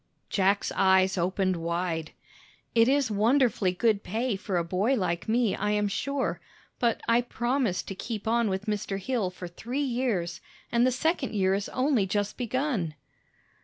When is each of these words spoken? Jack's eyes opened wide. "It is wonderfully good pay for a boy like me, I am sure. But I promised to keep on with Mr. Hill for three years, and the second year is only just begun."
Jack's 0.31 0.71
eyes 0.75 1.15
opened 1.15 1.57
wide. 1.57 2.09
"It 2.73 2.87
is 2.87 3.11
wonderfully 3.11 3.71
good 3.71 4.01
pay 4.01 4.35
for 4.35 4.57
a 4.57 4.63
boy 4.63 4.95
like 4.95 5.29
me, 5.29 5.55
I 5.55 5.69
am 5.73 5.87
sure. 5.87 6.41
But 6.79 7.01
I 7.07 7.21
promised 7.21 7.87
to 7.89 7.93
keep 7.93 8.27
on 8.27 8.49
with 8.49 8.65
Mr. 8.65 8.97
Hill 8.99 9.29
for 9.29 9.47
three 9.47 9.79
years, 9.83 10.41
and 10.71 10.87
the 10.87 10.91
second 10.91 11.35
year 11.35 11.53
is 11.53 11.69
only 11.69 12.07
just 12.07 12.35
begun." 12.35 12.95